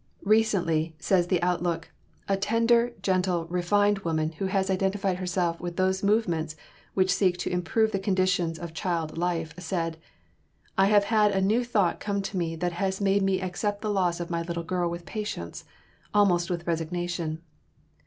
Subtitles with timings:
[0.25, 1.91] "Recently," says the Outlook,
[2.27, 6.55] "a tender, gentle, refined woman who has identified herself with those movements
[6.95, 9.99] which seek to improve the conditions of child life, said,
[10.75, 13.91] 'I have had a new thought come to me that has made me accept the
[13.93, 15.65] loss of my little girl with patience,
[16.15, 17.43] almost with resignation.